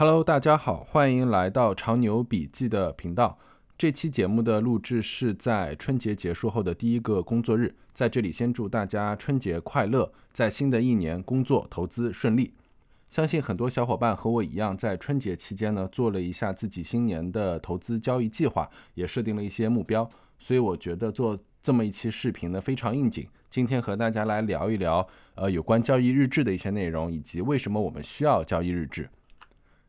[0.00, 3.36] Hello，大家好，欢迎来到长牛笔记的频道。
[3.76, 12.52] 这期节目的录制是在春节结束后的第一个工作日，在这里先祝大家春节快乐，在新的一年工作投资顺利。
[13.10, 20.08] 相信很多小伙伴和我一样，在春节期间呢，做了一下自己新年的投资交易计划，也设定了一些目标，
[20.38, 23.26] 所以我觉得做这么一期视频呢非常应景。
[23.50, 25.04] 今天和大家来聊一聊，
[25.34, 29.10] 呃，有关交易日志的一些内容，以及为什么我们需要交易日志。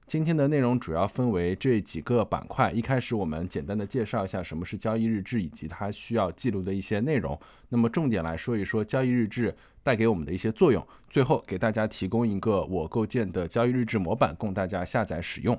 [0.10, 2.71] 今天的内容主要分为这几个板块。
[2.71, 7.39] 一开始我们简单的介绍一下什么是交易日志，以及它需要记录的一些内容。
[7.70, 10.83] 那么重点来说一说交易日志带给我们的一些作用。
[11.11, 15.56] 最后给大家提供一个我构建的交易日志模板，供大家下载使用。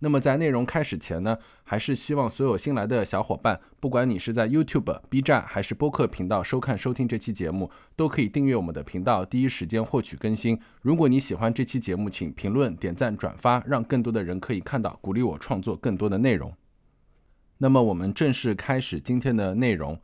[0.00, 10.58] 那么在内容开始前呢，还是希望所有新来的小伙伴，不管你是在 YouTube、B 站还是播客频道收看收听这期节目，都可以订阅我们的频道，第一时间获取更新。
[10.82, 16.52] 如果你喜欢这期节目，请评论、点赞、转发，让更多的人可以看到，鼓励我创作更多的内容。
[17.58, 20.00] 那么我们正式开始今天的内容。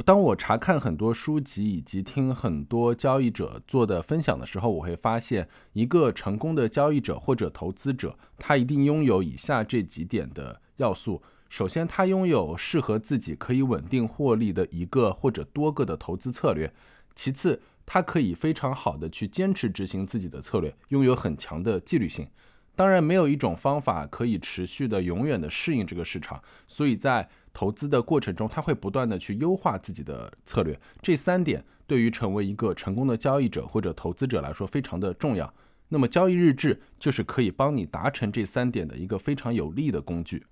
[0.00, 16.68] 当我查看很多书籍以及听很多交易者做的分享的时候，我会发现，一个成功的交易者或者投资者，他一定拥有以下这几点的要素：首先，他拥有适合自己可以稳定获利的一个或者多个的投资策略；
[17.14, 22.26] 其次，他可以非常好的去坚持执行自己的策略，拥有很强的纪律性。
[22.74, 30.78] 当然，没有一种方法可以持续的、永远的适应这个市场，所以在投资的过程中，他会不断的去优化自己的策略。
[31.00, 35.52] 这三点对于成为一个成功的交易者或者投资者来说非常的重要。
[35.88, 40.46] 那么，交易日志就是可以帮你达成这三点的一个非常有力的工具。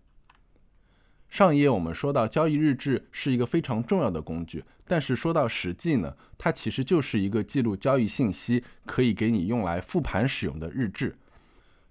[1.30, 11.16] 上一页我们说到，交易日志是一个非常重要的工具，但是说到实际呢，它其实就是一个记录交易信息，可以给你用来复盘使用的日志。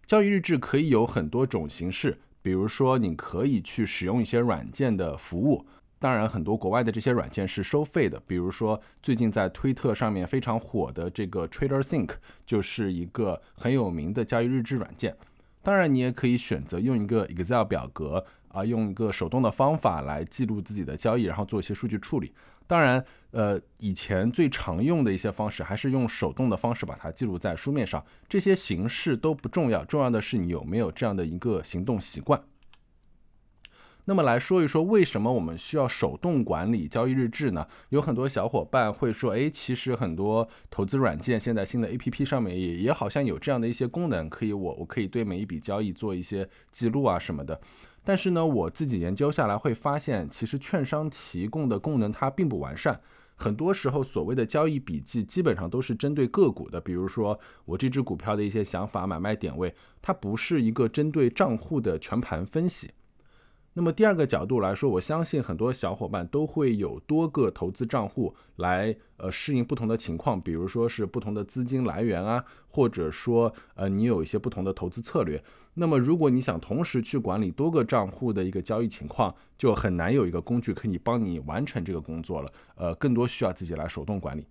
[0.05, 5.65] 交易日志可以有很多种形式，比如说你可以去使用一些软件的服务，
[5.99, 12.11] 当然很多国外的这些软件是收费的，比如说最近在推特上面非常火的这个 TraderSync
[12.45, 15.15] 就是一个很有名的交易日志软件。
[15.61, 22.31] 当然你也可以选择用一个 Excel 表格啊，用一个手动的方法来记录自己的交易，然后做一些数据处理。
[22.69, 28.05] 当然，呃，以前最常用的一些方式还是用手动的方式把它记录在书面上。
[28.27, 32.39] 这些形式都不重要，重要的是你有没有这样的一个行动习惯。
[34.05, 37.67] 那么来说一说，为什么我们需要手动管理交易日志呢？
[37.89, 47.59] 有很多小伙伴会说，诶，其实很多投资软件现在新的 APP 上面也也好像有这样的一些功能，可以我我可以对每一笔交易做一些记录啊什么的。
[48.04, 52.99] 但是呢，我自己研究下来会发现，其实券商提供的功能它并不完善。
[53.36, 62.92] 很多时候，所谓的交易笔记基本上都是针对个股的，比如说我这只股票的一些想法、买卖点位，它不是一个针对账户的全盘分析。
[63.79, 75.41] 那么第二个角度来说，我相信很多小伙伴都会有多个投资账户来呃适应不同的情况，比如说是不同的资金来源啊，或者说呃你有一些不同的投资策略。
[75.75, 82.49] 那么如果你想同时去管理多个账户的一个交易情况，就很难有一个工具可以帮你完成这个工作了。
[82.75, 84.45] 呃，更多需要自己来手动管理。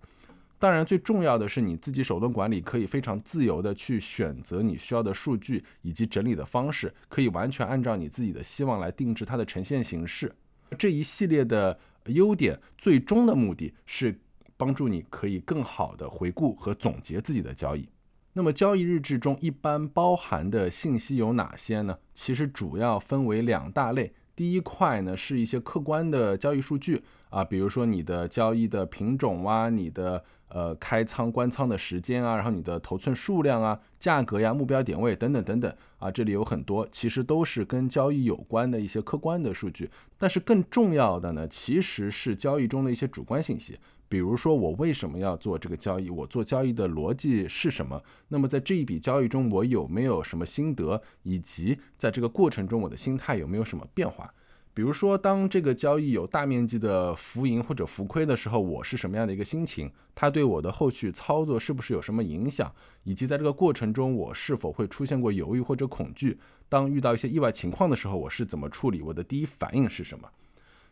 [0.59, 10.35] 当然，最重要的是你自己手动管理，可以非常自由的去选择你需要的数据以及整理的方式，可以完全按照你自己的希望来定制它的呈现形式。
[10.77, 14.19] 这一系列的优点，最终的目的是
[14.57, 17.87] 帮助你可以更好的回顾和总结自己的交易。
[18.33, 21.97] 那么，交易日志中一般包含的信息有哪些呢？
[22.13, 24.13] 其实主要分为两大类。
[24.39, 30.23] 第一块呢，是一些客观的交易数据啊，比如说你的交易的品种啊，你的。
[30.51, 39.87] 呃，开仓关仓的时间啊，然后你的头寸数量啊，价格呀，目标点位等等等等啊，这里有很多，其实都是跟交易有关的一些客观的数据。
[40.17, 43.77] 但是更重要的呢，其实是交易中的一些主观信息，
[44.09, 48.03] 比如说我为什么要做这个交易，我做交易的逻辑是什么？
[48.27, 54.33] 那么在这一笔交易中，我有没有什么心得，以及在这个过程中我的心态有没有什么变化？
[54.73, 59.91] 比如说，当这个交易有大面积的浮盈或者浮亏的时候，我是什么样的一个心情？
[60.15, 62.71] 它对我的后续操作是不是有什么影响？
[63.03, 66.39] 以及在这个过程中，我是否会出现过犹豫或者恐惧？
[66.69, 69.01] 当遇到一些意外情况的时候，我是怎么处理？
[69.01, 70.29] 我的第一反应是什么？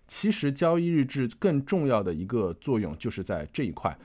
[0.07, 3.98] 其实，交易日志更重要的一个作用就是在这一块。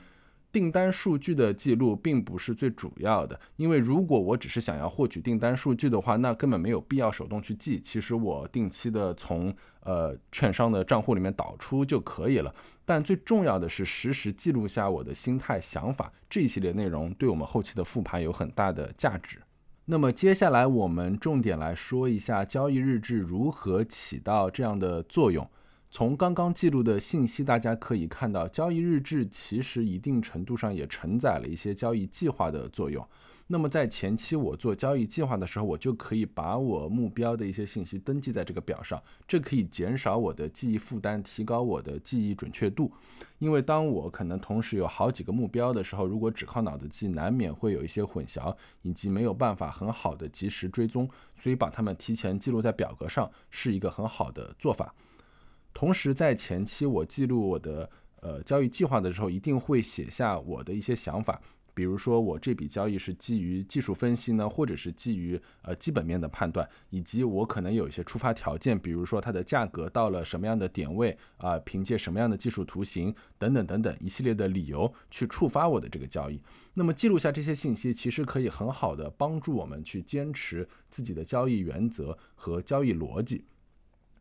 [0.51, 7.79] 订单数据的记录并不是最主要的，因为如果我只是想要获取订单数据的话，那根本没有必要手动去记。
[7.79, 12.53] 其实我定期的从呃券商的账户里面导出就可以了。
[12.85, 19.41] 但最重要的是实时记录下我的心态、想法这一系列内容，对我们后期的复盘有很大的价值。
[19.85, 25.49] 那么接下来我们重点来说一下交易日志如何起到这样的作用。
[25.93, 33.07] 从刚刚记录的信息，大家可以看到，交易日志其实一定程度上也承载了一些交易计划的作用。
[33.45, 42.91] 那么在前期我做交易计划的时候，我就可以把我目标的一些信息登记在这个表上，这可以减少我的记忆负担，提高我的记忆准确度。
[43.37, 51.07] 因为当我可能同时有好几个目标的时候，如果只靠脑子记，难免会有一些混淆，以及没有办法很好的及时追踪。
[51.35, 54.95] 所以把它们提前记录在表格上是一个很好的做法。
[55.73, 57.89] 同时，在前期我记录我的
[58.21, 61.41] 呃交易计划的时候，一定会写下我的一些想法，
[61.73, 76.39] 比如说我这笔交易是基于技术分析呢，或者是基于呃基本面的判断，以及我可能有一些触发条件，比如说它的价格到了什么样的点位啊，凭借什么样的技术图形等等等等一系列的理由去触发我的这个交易。
[76.75, 83.45] 那么记录下这些信息，其实可以很好的帮助我们去坚持自己的交易原则和交易逻辑。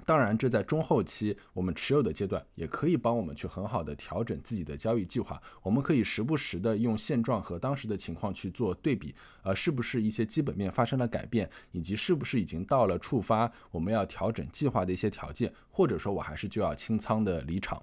[0.04, 5.40] 当然，这在中后期我们持有的阶段，也可以帮我们去很好的调整自己的交易计划。
[5.62, 17.82] 我们可以时不时的用现状和当时的情况去做对比，呃，是不是一些基本面发生了改变，以及是不是已经到了触发我们要调整计划的一些条件，或者说我还是就要清仓的离场。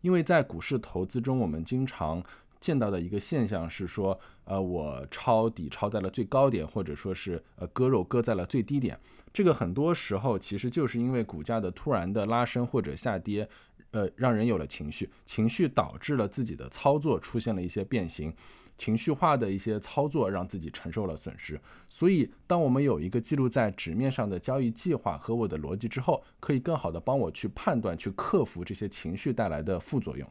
[0.00, 2.22] 因为在股市投资中，我们经常
[2.64, 8.98] 见到的一个现象是说，呃，我抄底抄在了最高点，或者说是呃割肉割在了最低点。
[9.34, 13.46] 这个很多时候其实就是因为股价的突然的拉升或者下跌，
[13.90, 18.32] 呃，让人有了情绪，情绪导致了自己的操作出现了一些变形，
[18.78, 21.60] 情绪化的一些操作让自己承受了损失。
[21.90, 30.26] 所以，当我们有一个记录在纸面上的交易计划和我的逻辑之后，可以更好的帮我去判断、去克服这些情绪带来的副作用。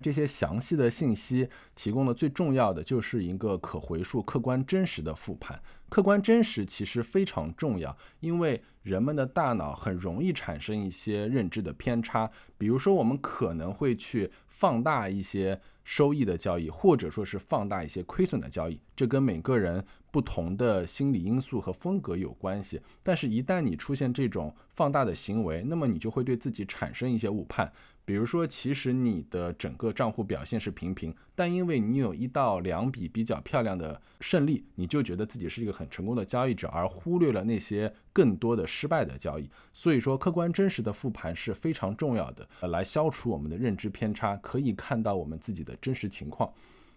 [0.00, 5.60] 这些详细的信息提供的最重要的就是一个可回溯、客观、真实的复盘。
[5.88, 12.28] 客观真实其实非常重要，因为人们的大脑很容易产生一些认知的偏差。
[12.58, 22.80] 比如说，我们可能会去放大一些收益的交易，或者说是放大一些亏损的交易，这跟每个人不同的心理因素和风格有关系。
[23.04, 27.72] 但是，一旦你出现这种放大的行为，那么你就会对自己产生一些误判。
[28.04, 39.48] 比如说，其实你的整个账户表现是平平，但因为你有一到两笔比较漂亮的胜利，你就觉得自己是一个很成功的交易者，而忽略了那些更多的失败的交易。
[39.72, 46.52] 所以说，客观真实的复盘是非常重要的，来消除我们的认知偏差，可以看到我们自己的真实情况。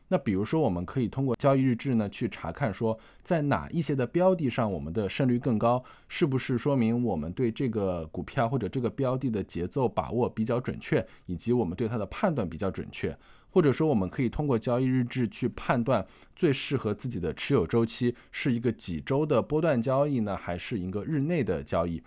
[0.09, 13.17] 那比如说，我们可以通过交易日志呢去查看，说在哪一些的标的上我们的胜率更高，是不是说明我们对这个股票或者这个标的的节奏把握比较准确，以及我们对它的判断比较准确？
[13.49, 16.05] 或者说，我们可以通过交易日志去判断
[16.35, 22.01] 最适合自己的持有周期是一个几周的波段交易呢，还是一个日内的交易？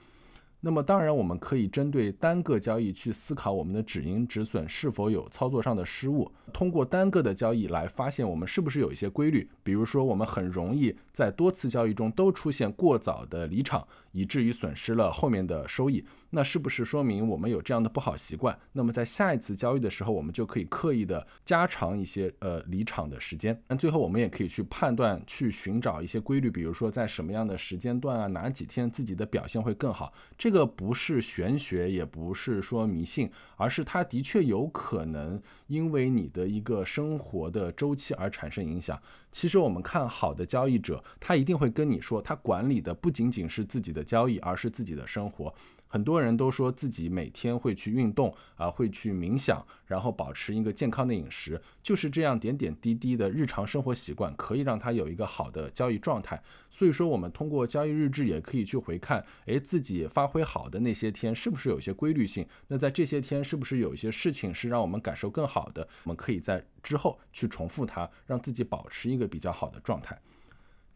[0.62, 6.30] 那么当然，我们可以针对单个交易去思考我们的止盈止损是否有操作上的失误。
[6.52, 16.04] 通过单个的交易来发现我们是不是有一些规律，比如说我们很容易在多次交易中都出现过早的离场，以至于损失了后面的收益。
[16.30, 18.56] 那是不是说明我们有这样的不好习惯？
[18.72, 23.60] 那么在下一次交易的时候，我们就可以刻意的加长一些呃离场的时间。
[23.68, 30.12] 那最后我们也可以去判断、去寻找一些规律，比如说在什么样的时间段啊，哪几天自己的表现会更好。
[30.38, 39.00] 这个不是玄学，也不是说迷信，而是它的确有可能因为你的一个生活的周期而产生影响。
[39.32, 45.52] 其实我们看好的交易者，他一定会跟你说，他管理的不仅仅是自己的交易，而是自己的生活。
[45.92, 56.40] 很多人都说自己每天会去运动啊，会去冥想，然后保持一个健康的饮食，就是这样点点滴滴的日常生活习惯，可以让他有一个好的交易状态。
[56.70, 62.46] 所以说，我们通过交易日志也可以去回看，诶，自己发挥好的那些天是不是有些规律性？
[62.68, 65.88] 那在这些天是不是有一些事情是让我们感受更好的？
[66.04, 70.16] 我们可以在之后去重复它，让自己保持一个比较好的状态。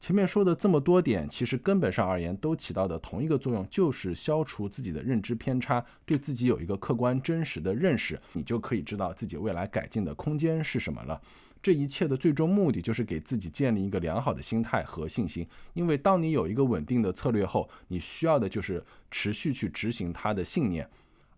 [0.00, 11.20] 前面说的这么多点，其实根本上而言都起到的同一个作用，就是消除自己的认知偏差，对自己有一个客观真实的认识，你就可以知道自己未来改进的空间是什么了。
[11.62, 20.86] 这一切的最终目的就是给自己建立一个良好的心态和信心，因为当你有一个稳定的策略后，你需要的就是持续去执行它的信念，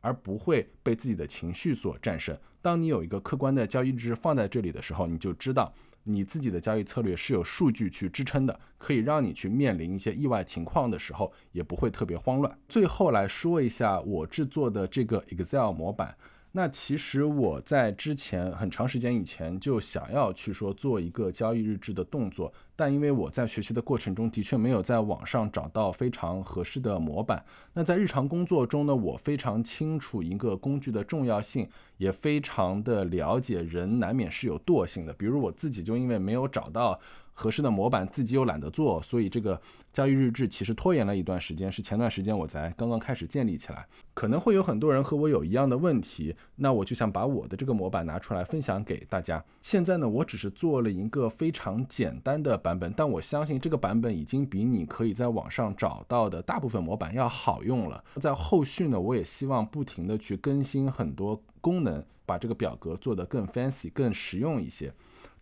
[0.07, 2.39] 而不会被自己的情绪所战胜。
[2.63, 5.75] 当你有一个客观的交易日放在这里的时候，你就知道。
[6.09, 12.59] 你自己的交易策略是有数据去支撑的，可以让你去面临一些意外情况的时候也不会特别慌乱。
[12.69, 16.17] 最后来说一下我制作的这个 Excel 模板，
[16.57, 27.45] 那其实我在之前很长时间以前就想要去说做一个交易日志的动作，但因为我在学习的过程中的确没有在网上找到非常合适的模板。
[27.75, 35.13] 那在日常工作中呢，我非常清楚一个工具的重要性，也非常的了解人难免是有惰性的。
[35.13, 36.99] 比如我自己就因为没有找到。
[37.38, 39.61] 合适的模板自己又懒得做，所以这个
[39.93, 43.87] 交易日志其实拖延了一段时间，是前段时间我才刚刚开始建立起来。
[44.14, 49.45] 可能会有很多人和我有一样的问题，那我就想把我的这个模板拿出来分享给大家。
[49.61, 58.02] 现在呢，我只是做了一个非常简单的版本，但我相信这个版本已经比你可以在网上找到的大部分模板要好用了。
[58.19, 64.90] 在后续呢，我也希望不停的去更新很多功能，把这个表格做得更 fancy、更实用一些。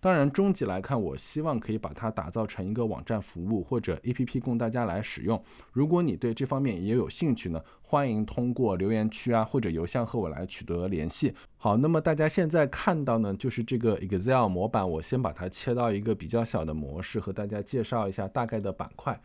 [0.04, 5.42] 当然，终极来看，我希望可以把它打造成一个网站服务或者 APP 供大家来使用。
[5.73, 11.34] 如果你对这方面也有兴趣呢，欢迎通过留言区啊或者邮箱和我来取得联系。
[11.56, 19.18] 好，那么大家现在看到呢，就是这个 Excel 模板，我先把它切到一个比较小的模式，和大家介绍一下大概的板块。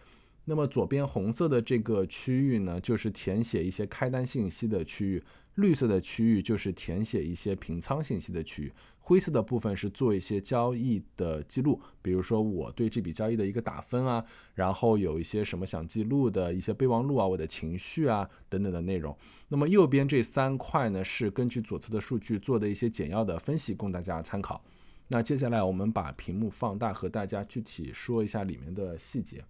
[0.46, 5.20] 那么左边红色的这个区域呢，就是填写一些开单信息的区域；
[5.60, 8.74] 绿色的区域就是填写一些平仓信息的区域。
[9.00, 14.24] 灰色的部分是做一些交易的记录，比如说我对这笔交易的一个打分啊，
[14.54, 19.18] 然后有一些什么想记录的一些备忘录啊，我的情绪啊等等的内容。
[19.48, 24.64] 那么右边这三块呢，是根据左侧的数据做的一些简要的分析，供大家参考。
[25.08, 29.44] 那接下来我们把屏幕放大，和大家具体说一下里面的细节。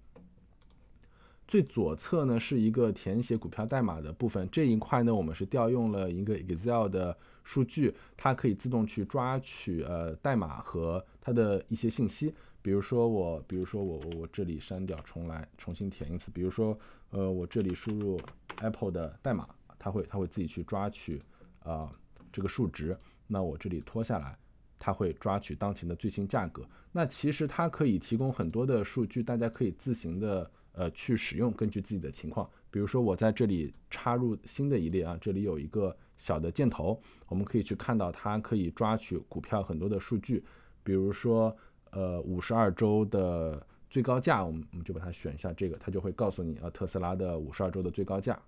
[1.50, 16.78] 最左侧呢是一个填写股票代码的部分，这一块呢我们是调用了一个 Excel 的数据，它可以自动去抓取呃代码和它的一些信息，比如说我，比如说我我我这里删掉重来重新填一次，比如说
[17.10, 18.22] 呃我这里输入
[18.62, 21.20] Apple 的代码，它会它会自己去抓取
[21.64, 21.92] 啊
[22.32, 24.38] 这个数值，那我这里拖下来，
[24.78, 30.52] 它会抓取当前的最新价格，那其实它可以提供很多的数据，大家可以自行的。
[30.80, 40.42] 呃，去使用，根据自己的情况，比如说我在这里插入新的一列啊，这里有一个小的箭头，我们可以去看到它可以抓取股票很多的数据，
[40.82, 41.54] 比如说
[41.92, 48.42] 呃五十二周的最高价，我们我们就把它选一下这个，它就会告诉你啊特斯拉的五十二周的最高价，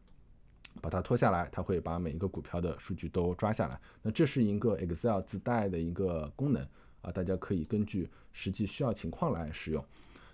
[0.79, 3.77] 把它拖下来，它会把每一个股票的数据都抓下来。
[4.01, 6.65] 那这是一个 Excel 自带的一个功能
[7.01, 9.83] 啊，大家可以根据实际需要情况来使用。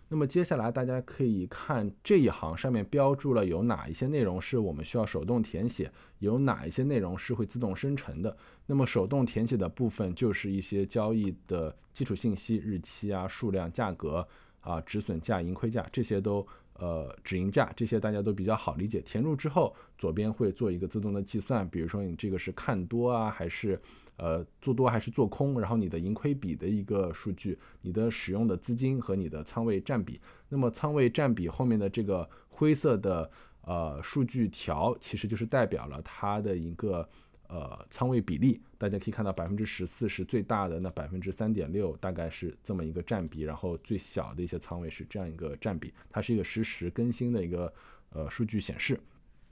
[0.09, 8.35] 那么接下来大家可以看这一行上面标注了有哪一些内容是我们需要手动填写，有哪一些内容是会自动生成的。
[8.65, 14.25] 那么手动填写的部分就是一些交易的基础信息，日期啊、数量、价格
[14.61, 19.01] 啊、止损价、盈亏价这些都呃止盈价这些大家都比较好理解。
[19.01, 23.79] 填入之后，左边会做一个自动的计算，比如说你这个是看多啊还是。
[24.17, 30.19] 呃，做多还是做空，然后你的盈亏比的一个数据，你的使用的资金和你的仓位占比。
[30.49, 33.29] 那么仓位占比后面的这个灰色的
[33.61, 37.07] 呃数据条，其实就是代表了它的一个
[37.47, 38.61] 呃仓位比例。
[38.79, 47.71] 大家可以看到，百分之十四是最大的，那百分之三点六大概是这么一个占比，然后最小的一些仓位是这样一个占比，它是一个实时更新的一个
[48.09, 48.99] 呃数据显示。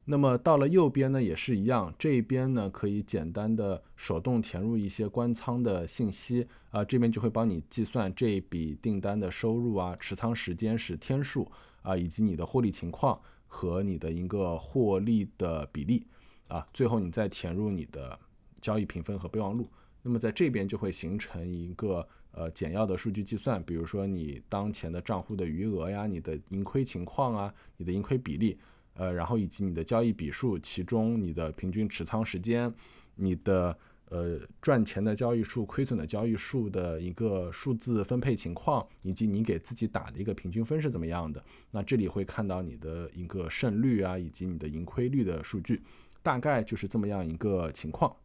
[0.08, 16.06] 那么到了右边呢，也是一样，这边呢可以简单的手动填入一些关仓的信息啊，这边就会帮你计算这笔订单的收入啊，持仓时间是天数啊，以及你的获利情况和你的一个获利的比例
[16.50, 18.20] 啊，最后你再填入你的
[18.62, 19.68] 交易评分和备忘录，
[20.04, 28.56] 那么在这边就会形成一个呃简要的数据计算，比如说你当前的账户的余额呀，你的盈亏情况啊，你的盈亏比例。
[28.96, 32.74] 呃，然后以及你的交易笔数，其中你的平均持仓时间，
[33.16, 33.78] 你的
[34.10, 41.44] 呃赚钱的交易数、亏损的交易数的一个数字分配情况，以及你给自己打的一个平均分是怎么样的？
[41.72, 45.82] 那这里会看到你的一个胜率啊，以及你的盈亏率的数据，
[46.24, 48.16] 大概就是这么样一个情况。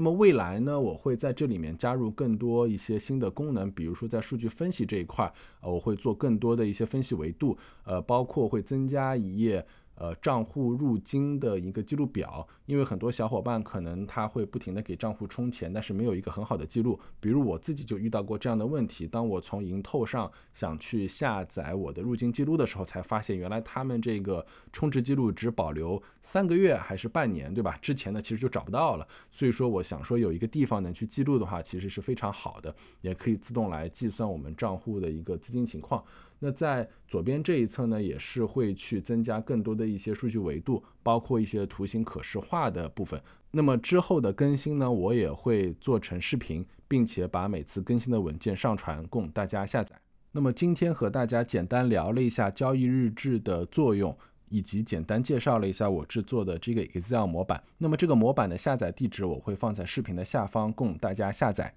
[0.00, 5.30] 那么未来呢，我会在这里面加入更多一些新的功能，比如说在数据分析这一块，
[5.60, 7.54] 呃，我会做更多的一些分析维度，
[7.84, 9.62] 呃，包括会增加一页。
[10.00, 16.98] 呃，账户入金的一个记录表，因为很多小伙伴可能他会不停的给账户充钱，但是没有一个很好的记录。
[17.20, 27.78] 比如我自己就遇到过这样的问题，当我从银透上想去下载我的入金记录的时候，才发现原来他们这个充值记录只保留三个月还是半年，对吧？
[27.82, 29.06] 之前的其实就找不到了。
[29.30, 36.02] 所以说，我想说有一个地方能去记录的话，其实是非常好的，也可以自动来计算我们账户的一个资金情况。
[36.42, 43.20] 那在左边这一侧呢，也是会去增加更多的一些数据维度，包括一些图形可视化的部分。
[43.50, 49.94] 那么之后的更新呢，我也会做成视频，并且把每次更新的文件上传供大家下载。
[50.32, 54.16] 那么今天和大家简单聊了一下交易日志的作用，
[54.48, 57.62] 以及简单介绍了一下我制作的这个 Excel 模板。
[57.76, 61.74] 那么这个模板的下载地址我会放在视频的下方供大家下载。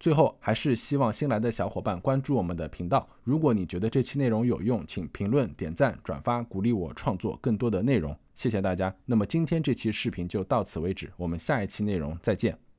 [0.00, 3.06] 最后还是希望新来的小伙伴关注我们的频道。
[3.22, 8.16] 如果你觉得这期内容有用，请评论、点赞、转发，鼓励我创作更多的内容。
[8.34, 8.92] 谢谢大家。
[9.04, 12.69] 那么今天这期视频就到此为止，我们下一期内容再见。